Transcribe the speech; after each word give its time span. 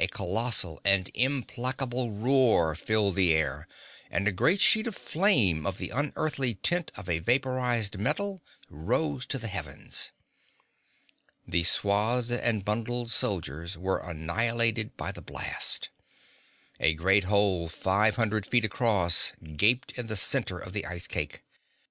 A 0.00 0.06
colossal 0.06 0.80
and 0.82 1.10
implacable 1.12 2.10
roar 2.10 2.74
filled 2.74 3.16
the 3.16 3.34
air, 3.34 3.68
and 4.10 4.26
a 4.26 4.32
great 4.32 4.62
sheet 4.62 4.86
of 4.86 4.96
flame 4.96 5.66
of 5.66 5.76
the 5.76 5.90
unearthly 5.90 6.54
tint 6.54 6.90
of 6.96 7.06
a 7.06 7.18
vaporized 7.18 7.98
metal 7.98 8.42
rose 8.70 9.26
to 9.26 9.36
the 9.36 9.46
heavens. 9.46 10.10
The 11.46 11.64
swathed 11.64 12.30
and 12.30 12.64
bundled 12.64 13.10
soldiers 13.10 13.76
were 13.76 13.98
annihilated 13.98 14.96
by 14.96 15.12
the 15.12 15.20
blast. 15.20 15.90
A 16.80 16.94
great 16.94 17.24
hole 17.24 17.68
five 17.68 18.16
hundred 18.16 18.46
feet 18.46 18.64
across 18.64 19.34
gaped 19.54 19.92
in 19.98 20.06
the 20.06 20.16
center 20.16 20.58
of 20.58 20.72
the 20.72 20.86
ice 20.86 21.06
cake. 21.06 21.42